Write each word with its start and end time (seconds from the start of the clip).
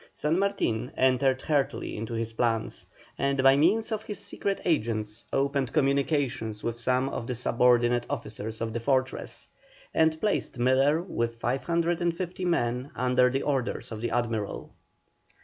San 0.15 0.39
Martin 0.39 0.91
entered 0.97 1.43
heartily 1.43 1.95
into 1.95 2.15
his 2.15 2.33
plans, 2.33 2.87
and 3.19 3.43
by 3.43 3.55
means 3.55 3.91
of 3.91 4.01
his 4.01 4.17
secret 4.17 4.59
agents 4.65 5.25
opened 5.31 5.71
communications 5.71 6.63
with 6.63 6.79
some 6.79 7.07
of 7.09 7.27
the 7.27 7.35
subordinate 7.35 8.07
officers 8.09 8.61
of 8.61 8.73
the 8.73 8.79
fortress, 8.79 9.47
and 9.93 10.19
placed 10.19 10.57
Miller 10.57 11.03
with 11.03 11.35
550 11.37 12.45
men 12.45 12.89
under 12.95 13.29
the 13.29 13.43
orders 13.43 13.91
of 13.91 14.01
the 14.01 14.09
Admiral. 14.09 14.73